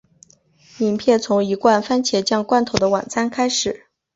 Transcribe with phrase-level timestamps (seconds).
[0.79, 3.85] 影片从一罐蕃茄酱罐头的晚餐开始。